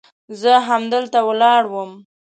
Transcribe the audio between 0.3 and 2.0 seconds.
زه همدلته ولاړ وم.